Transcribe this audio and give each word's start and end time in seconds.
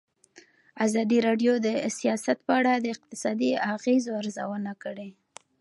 ازادي 0.85 1.17
راډیو 1.27 1.53
د 1.65 1.67
سیاست 1.99 2.37
په 2.47 2.51
اړه 2.59 2.73
د 2.77 2.85
اقتصادي 2.95 3.49
اغېزو 3.75 4.11
ارزونه 4.21 4.71
کړې. 4.83 5.09